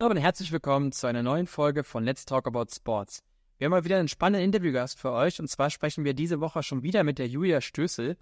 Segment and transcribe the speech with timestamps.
[0.00, 3.24] Hallo und herzlich willkommen zu einer neuen Folge von Let's Talk About Sports.
[3.56, 6.62] Wir haben mal wieder einen spannenden Interviewgast für euch und zwar sprechen wir diese Woche
[6.62, 8.16] schon wieder mit der Julia Stößel.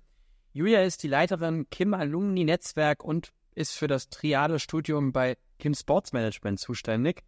[0.55, 6.15] Julia ist die Leiterin Kim Alumni Netzwerk und ist für das Triade-Studium bei Kim Sports
[6.15, 7.23] Management zuständig.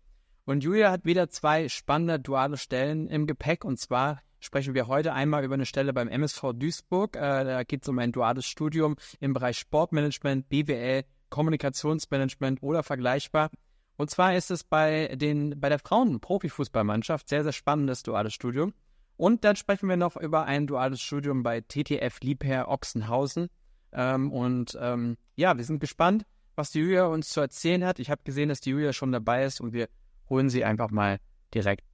[0.46, 5.12] Und Julia hat wieder zwei spannende duale Stellen im Gepäck und zwar sprechen wir heute
[5.12, 7.16] einmal über eine Stelle beim MSV Duisburg.
[7.16, 13.50] Äh, da geht es um ein duales Studium im Bereich Sportmanagement, BWL, Kommunikationsmanagement oder vergleichbar.
[13.98, 18.72] Und zwar ist es bei den bei der Frauen-Profifußballmannschaft sehr, sehr spannendes duales Studium.
[19.16, 23.48] Und dann sprechen wir noch über ein duales Studium bei TTF Liebherr Ochsenhausen.
[23.90, 27.98] Ähm, und ähm, ja, wir sind gespannt, was die Julia uns zu erzählen hat.
[27.98, 29.88] Ich habe gesehen, dass die Julia schon dabei ist und wir
[30.30, 31.18] holen sie einfach mal
[31.52, 31.84] direkt.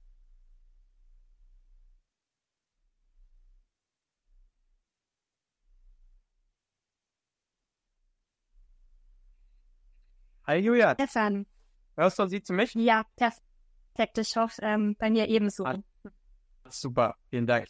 [10.45, 10.93] Hi Julia.
[10.93, 11.47] Stefan.
[11.95, 12.73] Hörst du sie zu mich?
[12.73, 14.17] Ja, perfekt.
[14.17, 15.65] Ich hoffe, ähm, bei mir ebenso.
[15.65, 15.77] Ah,
[16.69, 17.67] super, vielen Dank.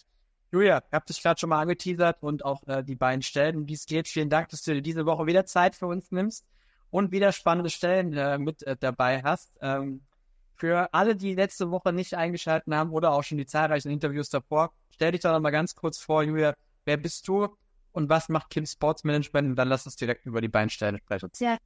[0.52, 3.73] Julia, ich habe dich gerade schon mal angeteasert und auch äh, die beiden Stellen, die
[3.73, 4.08] es geht.
[4.08, 6.45] Vielen Dank, dass du dir diese Woche wieder Zeit für uns nimmst
[6.91, 9.52] und wieder spannende Stellen äh, mit äh, dabei hast.
[9.61, 10.02] Ähm,
[10.55, 14.71] für alle, die letzte Woche nicht eingeschaltet haben oder auch schon die zahlreichen Interviews davor,
[14.89, 16.55] stell dich doch noch mal ganz kurz vor, Julia.
[16.86, 17.49] Wer bist du
[17.92, 19.49] und was macht Kim Sports Management?
[19.49, 21.30] Und dann lass uns direkt über die beiden Stellen sprechen.
[21.33, 21.58] Sehr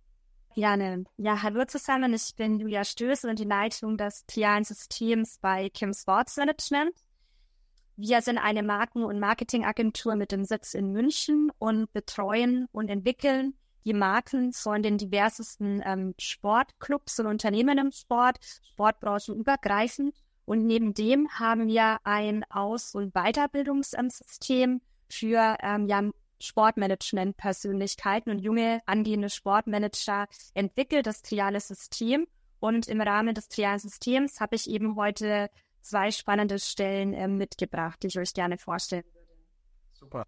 [0.60, 1.06] Gerne.
[1.16, 2.14] Ja, hallo zusammen.
[2.14, 6.92] Ich bin Julia Stößel und die Leitung des trialen Systems bei Kim Sports Management.
[7.96, 13.54] Wir sind eine Marken- und Marketingagentur mit dem Sitz in München und betreuen und entwickeln
[13.86, 18.40] die Marken von den diversesten ähm, Sportclubs und Unternehmen im Sport,
[18.74, 20.14] Sportbranchen übergreifend.
[20.44, 26.02] Und neben dem haben wir ein Aus- und Weiterbildungssystem für ähm, ja,
[26.42, 32.28] Sportmanagement-Persönlichkeiten und junge angehende Sportmanager entwickelt, das triale System.
[32.60, 35.50] Und im Rahmen des trialen Systems habe ich eben heute
[35.82, 39.28] zwei spannende Stellen äh, mitgebracht, die ich euch gerne vorstellen würde.
[39.94, 40.28] Super.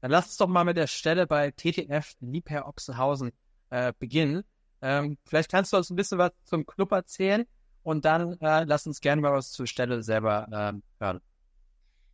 [0.00, 3.32] Dann lasst uns doch mal mit der Stelle bei TTF Liebherr Ochsenhausen
[3.70, 4.44] äh, beginnen.
[4.82, 7.46] Ähm, vielleicht kannst du uns ein bisschen was zum Club erzählen
[7.82, 11.20] und dann äh, lass uns gerne mal was zur Stelle selber ähm, hören.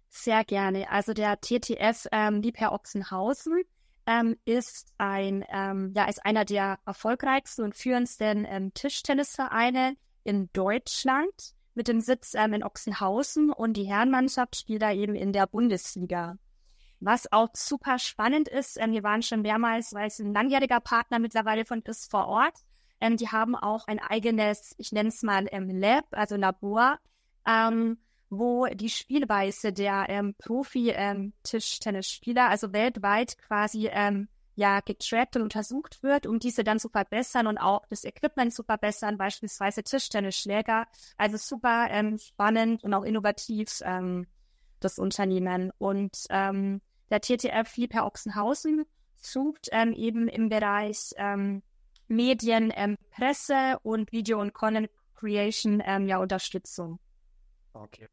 [0.08, 0.90] Sehr gerne.
[0.90, 3.62] Also der TTF ähm, Liebherr Ochsenhausen
[4.06, 11.54] ähm, ist ein, ähm, ja, ist einer der erfolgreichsten und führendsten ähm, Tischtennisvereine in Deutschland
[11.74, 16.38] mit dem Sitz ähm, in Ochsenhausen und die Herrenmannschaft spielt da eben in der Bundesliga.
[17.00, 21.18] Was auch super spannend ist, ähm, wir waren schon mehrmals, weil es ein langjähriger Partner
[21.18, 22.54] mittlerweile von ist vor Ort.
[23.00, 26.98] Ähm, die haben auch ein eigenes, ich nenne es mal ähm, Lab, also Labor,
[27.46, 27.98] ähm,
[28.30, 36.02] wo die Spielweise der ähm, Profi-Tischtennisspieler, ähm, also weltweit quasi ähm, ja getrackt und untersucht
[36.02, 40.86] wird, um diese dann zu verbessern und auch das Equipment zu verbessern, beispielsweise Tischtennisschläger.
[41.16, 44.26] Also super ähm, spannend und auch innovativ ähm,
[44.80, 45.72] das Unternehmen.
[45.78, 48.84] Und ähm, der TTF Liebherr Ochsenhausen
[49.14, 51.62] sucht ähm, eben im Bereich ähm,
[52.08, 56.98] Medien, ähm, Presse und Video und Content Creation ähm, ja Unterstützung.
[57.82, 58.08] Okay.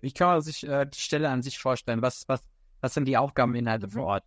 [0.00, 2.02] Wie kann man sich äh, die Stelle an sich vorstellen?
[2.02, 2.42] Was, was,
[2.80, 3.90] was sind die Aufgabeninhalte mhm.
[3.90, 4.24] vor Ort?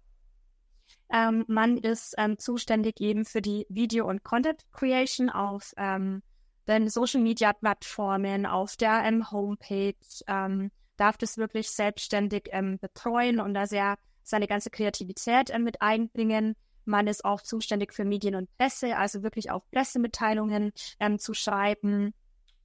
[1.11, 6.21] Ähm, man ist ähm, zuständig eben für die Video- und Content Creation auf ähm,
[6.67, 9.95] den Social Media Plattformen, auf der ähm, Homepage,
[10.27, 15.81] ähm, darf das wirklich selbstständig ähm, betreuen und da sehr seine ganze Kreativität ähm, mit
[15.81, 16.55] einbringen.
[16.83, 20.71] Man ist auch zuständig für Medien und Presse, also wirklich auch Pressemitteilungen
[21.17, 22.13] zu schreiben,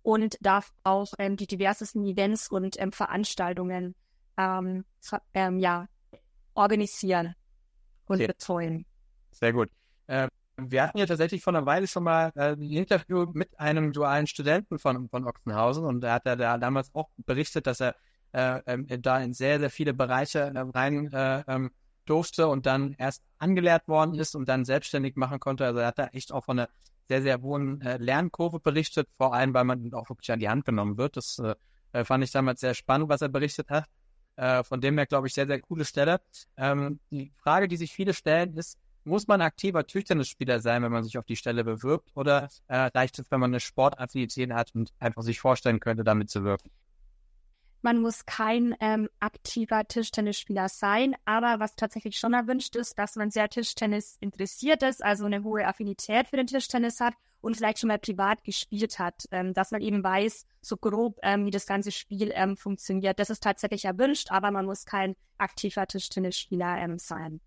[0.03, 3.95] und darf auch ähm, die diversesten Events und ähm, Veranstaltungen
[4.37, 4.85] ähm,
[5.35, 5.87] ähm, ja,
[6.55, 7.35] organisieren
[8.07, 8.27] und okay.
[8.27, 8.87] betreuen.
[9.31, 9.71] Sehr gut.
[10.07, 13.93] Äh, wir hatten ja tatsächlich vor einer Weile schon mal äh, ein Interview mit einem
[13.93, 17.97] dualen Studenten von, von Ochsenhausen und er hat ja da damals auch berichtet, dass er
[18.33, 21.71] äh, ähm, da in sehr, sehr viele Bereiche äh, rein äh, ähm,
[22.05, 25.65] durfte und dann erst angelehrt worden ist und dann selbstständig machen konnte.
[25.65, 26.69] Also er hat da echt auch von einer
[27.13, 30.65] sehr, sehr hohen äh, Lernkurve berichtet, vor allem, weil man auch wirklich an die Hand
[30.65, 31.19] genommen wird.
[31.19, 31.55] Das äh,
[31.93, 33.85] äh, fand ich damals sehr spannend, was er berichtet hat.
[34.37, 36.23] Äh, von dem her, glaube ich, sehr, sehr coole Stelle.
[36.57, 41.05] Ähm, die Frage, die sich viele stellen, ist, muss man aktiver Tischtennisspieler sein, wenn man
[41.05, 42.11] sich auf die Stelle bewirbt?
[42.15, 46.31] Oder äh, reicht es, wenn man eine Sportaffinität hat und einfach sich vorstellen könnte, damit
[46.31, 46.71] zu wirken?
[47.85, 53.33] Man muss kein ähm, aktiver Tischtennisspieler sein, aber was tatsächlich schon erwünscht ist, dass man
[53.33, 57.89] sehr Tischtennis interessiert ist, also eine hohe Affinität für den Tischtennis hat und vielleicht schon
[57.89, 61.91] mal privat gespielt hat, ähm, dass man eben weiß, so grob, ähm, wie das ganze
[61.91, 63.19] Spiel ähm, funktioniert.
[63.19, 67.41] Das ist tatsächlich erwünscht, aber man muss kein aktiver Tischtennisspieler ähm, sein.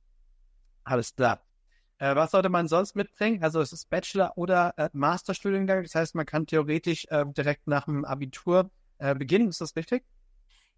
[0.83, 1.45] Alles klar.
[1.97, 3.41] Äh, was sollte man sonst mitbringen?
[3.41, 5.83] Also es ist Bachelor- oder äh, Masterstudiengang.
[5.83, 9.47] Das heißt, man kann theoretisch äh, direkt nach dem Abitur äh, beginnen.
[9.47, 10.03] Ist das richtig?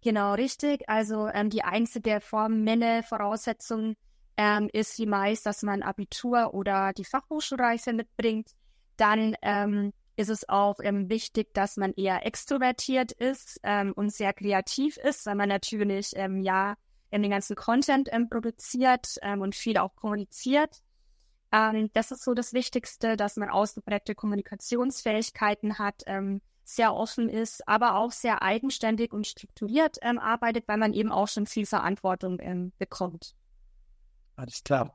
[0.02, 0.88] Genau, richtig.
[0.88, 3.96] Also ähm, die einzige formelle Voraussetzung
[4.36, 8.50] ähm, ist wie meist, dass man Abitur oder die Fachhochschulreife mitbringt.
[8.96, 14.32] Dann ähm, ist es auch ähm, wichtig, dass man eher extrovertiert ist ähm, und sehr
[14.32, 16.76] kreativ ist, weil man natürlich ähm, ja
[17.12, 20.82] den ganzen Content ähm, produziert ähm, und viel auch kommuniziert.
[21.52, 27.66] Ähm, das ist so das Wichtigste, dass man ausgeprägte Kommunikationsfähigkeiten hat, ähm, sehr offen ist,
[27.66, 32.36] aber auch sehr eigenständig und strukturiert ähm, arbeitet, weil man eben auch schon viel Verantwortung
[32.40, 33.34] ähm, bekommt.
[34.36, 34.94] Alles klar.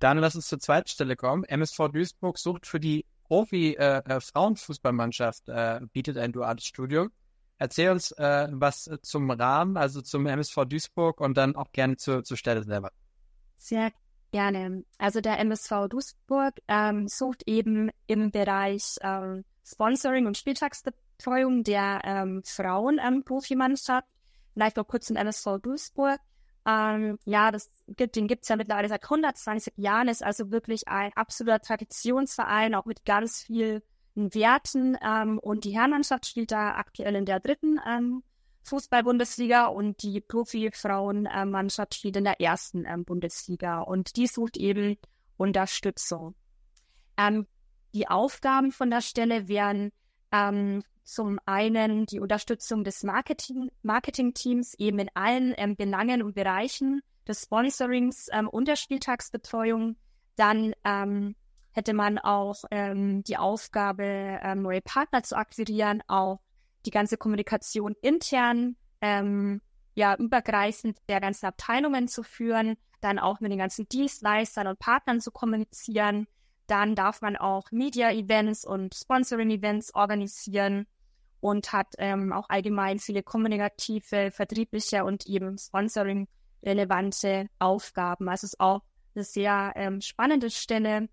[0.00, 1.44] Dann lass uns zur zweiten Stelle kommen.
[1.44, 7.10] MSV Duisburg sucht für die Profi-Frauenfußballmannschaft, äh, äh, bietet ein duales Studium.
[7.56, 12.22] Erzähl uns äh, was zum Rahmen, also zum MSV Duisburg und dann auch gerne zur,
[12.22, 12.92] zur Stelle selber.
[13.56, 13.92] Sehr
[14.30, 14.84] gerne.
[14.98, 22.42] Also der MSV Duisburg ähm, sucht eben im Bereich ähm, Sponsoring und Spieltagsbetreuung der ähm,
[22.44, 24.08] Frauen-Profimannschaft.
[24.54, 26.20] Vielleicht noch kurz zum MSV Duisburg.
[26.66, 30.88] Ähm, ja, das gibt, den gibt es ja mittlerweile seit 120 Jahren, ist also wirklich
[30.88, 33.82] ein absoluter Traditionsverein, auch mit ganz vielen
[34.14, 34.96] Werten.
[35.02, 38.22] Ähm, und die Herrenmannschaft spielt da aktuell in der dritten ähm,
[38.64, 43.80] Fußball-Bundesliga und die Profi-Frauenmannschaft spielt in der ersten ähm, Bundesliga.
[43.80, 44.98] Und die sucht eben
[45.36, 46.34] Unterstützung.
[47.16, 47.46] Ähm,
[47.94, 49.92] die Aufgaben von der Stelle wären
[50.32, 57.00] ähm, zum einen die Unterstützung des Marketing, Marketing-Teams eben in allen ähm, Belangen und Bereichen
[57.26, 59.96] des Sponsorings ähm, und der Spieltagsbetreuung.
[60.36, 61.34] Dann ähm,
[61.72, 66.40] hätte man auch ähm, die Aufgabe, ähm, neue Partner zu akquirieren, auch
[66.84, 69.60] die ganze Kommunikation intern, ähm,
[69.94, 75.20] ja, übergreifend der ganzen Abteilungen zu führen, dann auch mit den ganzen Dienstleistern und Partnern
[75.20, 76.26] zu kommunizieren,
[76.68, 80.86] dann darf man auch Media-Events und Sponsoring-Events organisieren
[81.40, 88.28] und hat ähm, auch allgemein viele kommunikative, vertriebliche und eben Sponsoring-relevante Aufgaben.
[88.28, 88.82] Also es ist auch
[89.14, 91.08] eine sehr ähm, spannende Stelle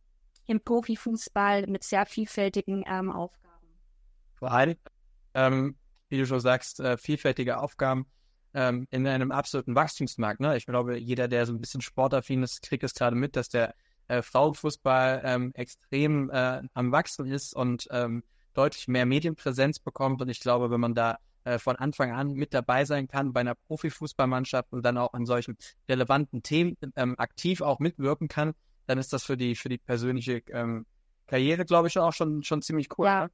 [0.47, 3.45] im Profifußball mit sehr vielfältigen ähm, Aufgaben.
[4.35, 4.75] Vor allem,
[5.33, 5.75] ähm,
[6.09, 8.05] wie du schon sagst, äh, vielfältige Aufgaben
[8.53, 10.39] ähm, in einem absoluten Wachstumsmarkt.
[10.39, 10.57] Ne?
[10.57, 13.73] Ich glaube, jeder, der so ein bisschen sportaffin ist, kriegt es gerade mit, dass der
[14.07, 18.23] äh, Frauenfußball ähm, extrem äh, am Wachsen ist und ähm,
[18.53, 20.21] deutlich mehr Medienpräsenz bekommt.
[20.21, 23.41] Und ich glaube, wenn man da äh, von Anfang an mit dabei sein kann bei
[23.41, 25.57] einer Profifußballmannschaft und dann auch an solchen
[25.87, 28.53] relevanten Themen ähm, aktiv auch mitwirken kann,
[28.87, 30.85] dann ist das für die für die persönliche ähm,
[31.27, 33.05] Karriere, glaube ich, auch schon schon ziemlich cool.
[33.07, 33.31] Ja, ne?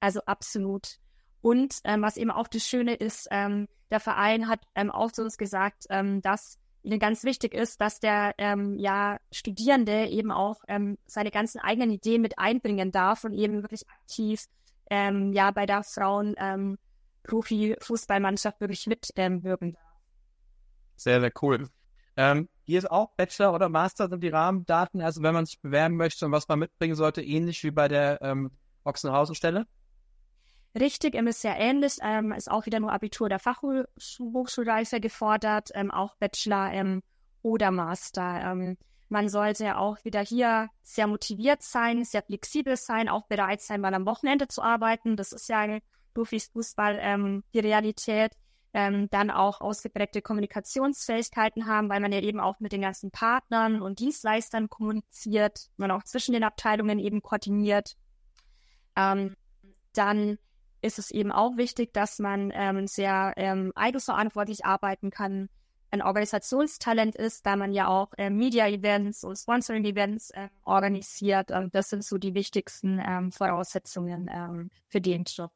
[0.00, 0.98] also absolut.
[1.42, 5.22] Und ähm, was eben auch das Schöne ist, ähm, der Verein hat ähm, auch zu
[5.22, 6.58] uns gesagt, ähm, dass
[6.98, 12.22] ganz wichtig ist, dass der ähm, ja, Studierende eben auch ähm, seine ganzen eigenen Ideen
[12.22, 14.44] mit einbringen darf und eben wirklich aktiv
[14.90, 16.78] ähm, ja bei der Frauen ähm,
[17.24, 19.82] Profi-Fußballmannschaft wirklich mitwirken ähm, darf.
[20.96, 21.68] Sehr, sehr cool.
[22.16, 25.96] Ähm, hier ist auch Bachelor oder Master sind die Rahmendaten, also wenn man sich bewerben
[25.96, 28.50] möchte und was man mitbringen sollte, ähnlich wie bei der ähm,
[28.84, 29.66] Ochsenhausen-Stelle?
[30.78, 35.90] Richtig, ähm, ist sehr ähnlich, ähm, ist auch wieder nur Abitur der Fachhochschulreife gefordert, ähm,
[35.90, 37.02] auch Bachelor ähm,
[37.42, 38.40] oder Master.
[38.44, 38.76] Ähm,
[39.08, 43.94] man sollte auch wieder hier sehr motiviert sein, sehr flexibel sein, auch bereit sein, mal
[43.94, 45.16] am Wochenende zu arbeiten.
[45.16, 45.80] Das ist ja in
[46.14, 48.32] Profis Fußball ähm, die Realität.
[48.72, 53.98] dann auch ausgeprägte Kommunikationsfähigkeiten haben, weil man ja eben auch mit den ganzen Partnern und
[53.98, 57.96] Dienstleistern kommuniziert, man auch zwischen den Abteilungen eben koordiniert.
[58.94, 60.38] dann
[60.82, 65.48] ist es eben auch wichtig, dass man ähm, sehr ähm, eigenverantwortlich arbeiten kann,
[65.90, 71.50] ein Organisationstalent ist, da man ja auch äh, Media-Events und Sponsoring-Events äh, organisiert.
[71.50, 75.50] Und das sind so die wichtigsten ähm, Voraussetzungen ähm, für den Job.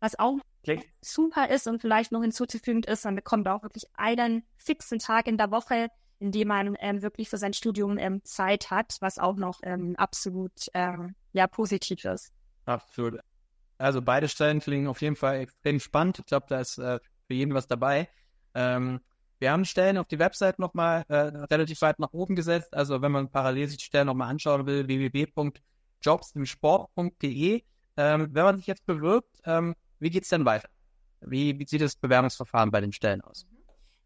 [0.00, 0.82] Was auch okay.
[1.00, 5.38] super ist und vielleicht noch hinzuzufügen ist, man bekommt auch wirklich einen fixen Tag in
[5.38, 5.88] der Woche,
[6.18, 9.94] in dem man ähm, wirklich für sein Studium ähm, Zeit hat, was auch noch ähm,
[9.96, 12.32] absolut ähm, ja, positiv ist.
[12.64, 13.20] Absolut.
[13.78, 16.20] Also beide Stellen klingen auf jeden Fall extrem spannend.
[16.20, 18.08] Ich glaube, da ist äh, für jeden was dabei.
[18.54, 19.00] Ähm,
[19.38, 22.72] wir haben Stellen auf die Website nochmal äh, relativ weit nach oben gesetzt.
[22.74, 27.62] Also wenn man parallel sich die Stellen nochmal anschauen will, www.jobsimsport.de.
[27.98, 30.68] Ähm, wenn man sich jetzt bewirbt, ähm, wie geht es denn weiter?
[31.20, 33.46] Wie, wie sieht das Bewerbungsverfahren bei den Stellen aus?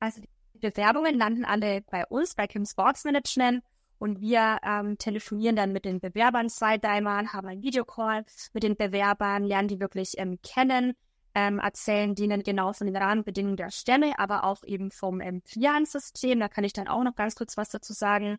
[0.00, 0.22] Also
[0.54, 3.62] die Bewerbungen landen alle bei uns, bei Kim Sports Management.
[4.00, 9.44] Und wir ähm, telefonieren dann mit den Bewerbern dreimal, haben einen Videocall mit den Bewerbern,
[9.44, 10.94] lernen die wirklich ähm, kennen,
[11.34, 15.42] ähm, erzählen denen genau von den Rahmenbedingungen der Stelle, aber auch eben vom ähm,
[15.84, 16.40] System.
[16.40, 18.38] Da kann ich dann auch noch ganz kurz was dazu sagen.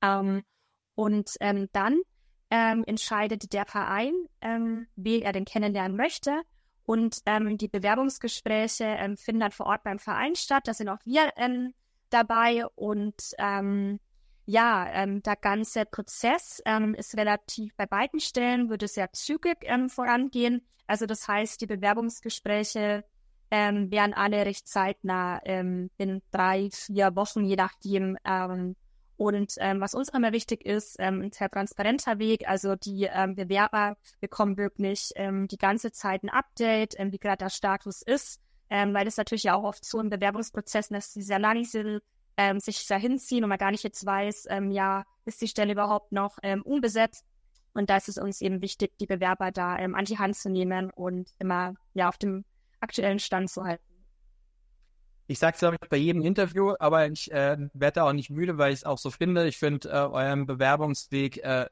[0.00, 0.42] Ähm,
[0.94, 2.00] und ähm, dann
[2.50, 6.40] ähm, entscheidet der Verein, ähm, wen er denn kennenlernen möchte.
[6.86, 10.66] Und ähm, die Bewerbungsgespräche ähm, finden dann vor Ort beim Verein statt.
[10.66, 11.74] Da sind auch wir ähm,
[12.08, 12.64] dabei.
[12.74, 14.00] Und ähm,
[14.46, 19.88] ja, ähm, der ganze Prozess ähm, ist relativ bei beiden Stellen, würde sehr zügig ähm,
[19.88, 20.66] vorangehen.
[20.86, 23.04] Also das heißt, die Bewerbungsgespräche
[23.50, 28.76] ähm, werden alle recht zeitnah ähm, in drei, vier Wochen, je nachdem, ähm,
[29.16, 32.48] und ähm, was uns immer wichtig ist, ähm, ein sehr transparenter Weg.
[32.48, 37.38] Also die ähm, Bewerber bekommen wirklich ähm, die ganze Zeit ein Update, ähm, wie gerade
[37.38, 41.38] der Status ist, ähm, weil es natürlich auch oft so im Bewerbungsprozess, dass sie sehr
[41.38, 42.02] lang sind,
[42.36, 45.72] ähm, sich da hinziehen und man gar nicht jetzt weiß, ähm, ja, ist die Stelle
[45.72, 47.24] überhaupt noch ähm, unbesetzt.
[47.74, 50.48] Und da ist es uns eben wichtig, die Bewerber da ähm, an die Hand zu
[50.48, 52.44] nehmen und immer ja auf dem
[52.80, 53.82] aktuellen Stand zu halten.
[55.26, 58.72] Ich sage es, ich, bei jedem Interview, aber ich äh, werde auch nicht müde, weil
[58.72, 59.46] ich es auch so finde.
[59.48, 61.66] Ich finde äh, euren Bewerbungsweg äh,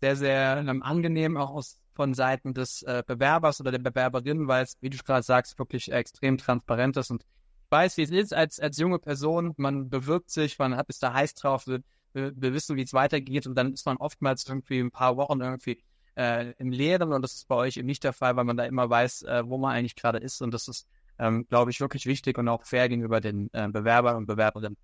[0.00, 4.64] sehr, sehr ähm, angenehm, auch aus, von Seiten des äh, Bewerbers oder der Bewerberin, weil
[4.64, 7.10] es, wie du gerade sagst, wirklich extrem transparent ist.
[7.10, 7.24] Und
[7.70, 9.54] weiß, wie es ist als, als junge Person.
[9.56, 11.82] Man bewirbt sich, man hat, ist da heiß drauf, wir,
[12.12, 13.46] wir wissen, wie es weitergeht.
[13.46, 15.82] Und dann ist man oftmals irgendwie ein paar Wochen irgendwie
[16.16, 17.12] äh, im Lehren.
[17.12, 19.42] Und das ist bei euch eben nicht der Fall, weil man da immer weiß, äh,
[19.46, 20.42] wo man eigentlich gerade ist.
[20.42, 20.86] Und das ist
[21.18, 24.76] ähm, glaube ich, wirklich wichtig und auch fair gegenüber den äh, Bewerbern und Bewerberinnen.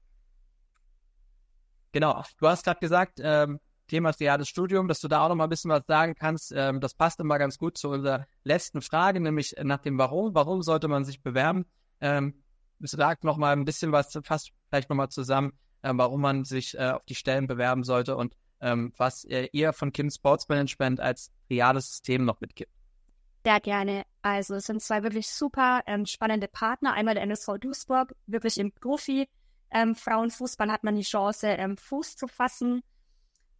[1.93, 5.45] Genau, du hast gerade gesagt, ähm, Thema reales Studium, dass du da auch noch mal
[5.45, 6.53] ein bisschen was sagen kannst.
[6.57, 10.35] Ähm, das passt immer ganz gut zu unserer letzten Frage, nämlich nach dem Warum.
[10.35, 11.67] Warum sollte man sich bewerben?
[12.01, 12.42] Ähm,
[12.91, 16.77] sag noch mal ein bisschen was, fast vielleicht noch mal zusammen, äh, warum man sich
[16.77, 21.01] äh, auf die Stellen bewerben sollte und ähm, was äh, ihr von Kim Sports Management
[21.01, 22.73] als reales System noch mitgibt.
[23.45, 24.05] Sehr gerne.
[24.23, 26.93] Also es sind zwei wirklich super ähm, spannende Partner.
[26.93, 29.29] Einmal der NSV Duisburg, wirklich im Profi.
[29.73, 32.83] Ähm, Frauenfußball hat man die Chance, ähm, Fuß zu fassen.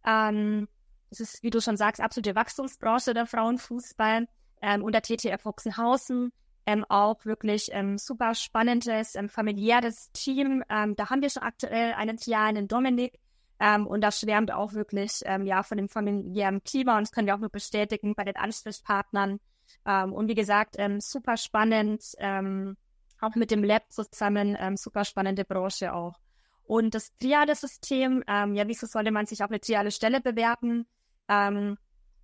[0.05, 0.69] Ähm,
[1.09, 4.27] es ist, wie du schon sagst, absolute Wachstumsbranche der Frauenfußball.
[4.61, 6.31] Ähm, und der TTF Hoxenhausen
[6.65, 10.63] ähm, auch wirklich ähm, super spannendes, ähm, familiäres Team.
[10.69, 13.19] Ähm, da haben wir schon aktuell einen Tian, Dominik.
[13.59, 17.27] Ähm, und das schwärmt auch wirklich ähm, ja von dem familiären Klima und das können
[17.27, 19.39] wir auch nur bestätigen bei den Ansprechpartnern.
[19.85, 22.77] Ähm, und wie gesagt, ähm, super spannend, ähm,
[23.21, 26.19] auch mit dem Lab zusammen, ähm, super spannende Branche auch.
[26.65, 30.87] Und das Triade-System, ähm, ja, wieso sollte man sich auf eine triade Stelle bewerben?
[31.27, 31.77] Ähm,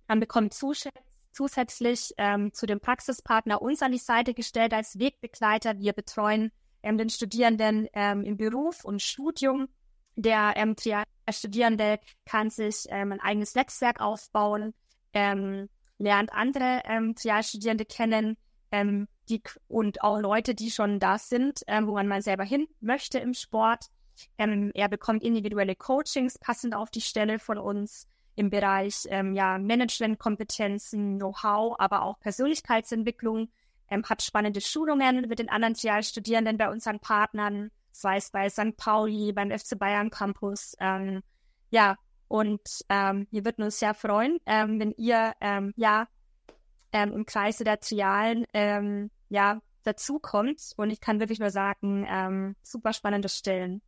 [0.08, 0.88] man bekommt zus
[1.32, 5.78] zusätzlich ähm, zu dem Praxispartner uns an die Seite gestellt als Wegbegleiter.
[5.78, 9.68] Wir betreuen ähm, den Studierenden ähm, im Beruf und Studium.
[10.16, 14.74] Der ähm, Triade-Studierende kann sich ähm, ein eigenes Netzwerk aufbauen.
[15.12, 15.68] Ähm,
[15.98, 18.36] lernt andere ähm, Trialstudierende kennen
[18.72, 22.66] ähm, die, und auch Leute, die schon da sind, ähm, wo man mal selber hin
[22.80, 23.86] möchte im Sport.
[24.38, 28.06] Ähm, er bekommt individuelle Coachings passend auf die Stelle von uns
[28.40, 33.50] im Bereich ähm, ja, Managementkompetenzen, Know-how, aber auch Persönlichkeitsentwicklung.
[33.90, 38.76] Ähm, hat spannende Schulungen mit den anderen Trialstudierenden bei unseren Partnern, sei es bei St.
[38.78, 40.74] Pauli, beim FC Bayern Campus.
[40.80, 41.22] Ähm,
[41.70, 41.96] ja,
[42.28, 46.08] und ähm, wir würden uns sehr freuen, ähm, wenn ihr ähm, ja
[46.92, 50.72] ähm, im Kreise der Trialen ähm, ja dazukommt.
[50.78, 53.82] Und ich kann wirklich nur sagen, ähm, super spannende Stellen.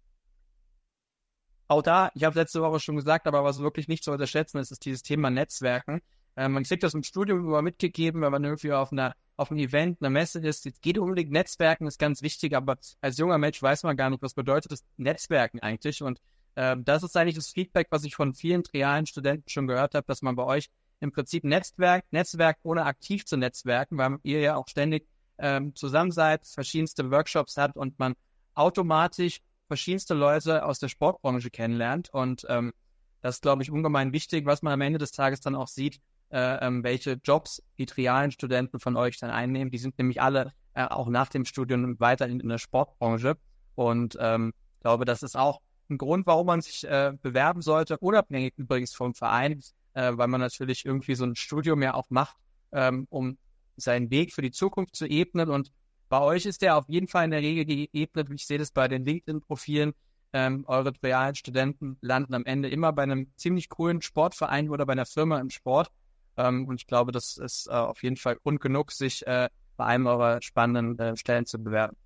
[1.73, 4.73] Auch da, ich habe letzte Woche schon gesagt, aber was wirklich nicht zu unterschätzen ist,
[4.73, 6.03] ist dieses Thema Netzwerken.
[6.37, 9.61] Ähm, man kriegt das im Studium immer mitgegeben, wenn man irgendwie auf einer auf einem
[9.61, 10.67] Event, einer Messe ist.
[10.67, 14.21] Jetzt geht unbedingt Netzwerken, ist ganz wichtig, aber als junger Mensch weiß man gar nicht,
[14.21, 16.03] was bedeutet das Netzwerken eigentlich.
[16.03, 16.21] Und
[16.57, 20.07] ähm, das ist eigentlich das Feedback, was ich von vielen trialen Studenten schon gehört habe,
[20.07, 20.69] dass man bei euch
[21.01, 26.13] im Prinzip Netzwerk, Netzwerk ohne aktiv zu netzwerken, weil ihr ja auch ständig ähm, zusammen
[26.13, 28.15] seid, verschiedenste Workshops habt und man
[28.53, 29.41] automatisch
[29.73, 32.11] verschiedenste Leute aus der Sportbranche kennenlernt.
[32.11, 32.75] Und ähm,
[33.23, 35.99] das ist, glaube ich, ungemein wichtig, was man am Ende des Tages dann auch sieht,
[36.29, 39.71] äh, ähm, welche Jobs die trialen Studenten von euch dann einnehmen.
[39.71, 43.39] Die sind nämlich alle äh, auch nach dem Studium weiterhin in der Sportbranche.
[43.75, 44.53] Und ähm,
[44.83, 49.15] glaube, das ist auch ein Grund, warum man sich äh, bewerben sollte, unabhängig übrigens vom
[49.15, 49.63] Verein,
[49.95, 52.37] äh, weil man natürlich irgendwie so ein Studium ja auch macht,
[52.73, 53.39] ähm, um
[53.77, 55.49] seinen Weg für die Zukunft zu ebnen.
[55.49, 55.73] Und
[56.13, 58.29] bei euch ist der auf jeden Fall in der Regel geebnet.
[58.35, 59.95] Ich sehe das bei den LinkedIn-Profilen.
[60.35, 64.93] Ähm, eure realen Studenten landen am Ende immer bei einem ziemlich coolen Sportverein oder bei
[64.93, 65.91] einer Firma im Sport.
[66.37, 69.87] Ähm, und ich glaube, das ist äh, auf jeden Fall Grund genug, sich äh, bei
[69.87, 71.97] einem eurer spannenden äh, Stellen zu bewerben.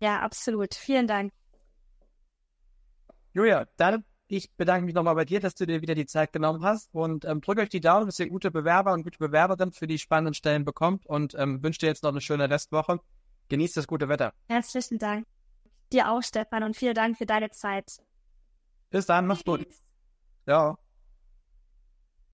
[0.00, 0.74] Ja, absolut.
[0.74, 1.32] Vielen Dank.
[3.32, 6.62] Julia, dann ich bedanke mich nochmal bei dir, dass du dir wieder die Zeit genommen
[6.62, 9.86] hast und ähm, drücke euch die Daumen, dass ihr gute Bewerber und gute Bewerberin für
[9.86, 13.00] die spannenden Stellen bekommt und ähm, wünsche dir jetzt noch eine schöne Restwoche.
[13.48, 14.32] Genießt das gute Wetter.
[14.48, 15.26] Herzlichen Dank.
[15.92, 18.02] Dir auch, Stefan, und vielen Dank für deine Zeit.
[18.90, 19.66] Bis dann, mach's gut.
[20.46, 20.76] Ja.